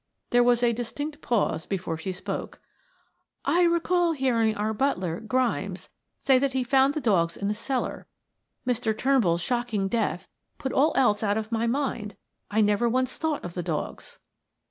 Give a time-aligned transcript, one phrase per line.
[0.31, 2.59] There was a distinct pause before she spoke.
[3.45, 8.07] "I recall hearing our butler, Grimes, say that he found the dogs in the cellar.
[8.65, 8.97] Mr.
[8.97, 10.27] Turnbull's shocking death
[10.57, 12.15] put all else out of my mind;
[12.49, 14.17] I never once thought of the dogs."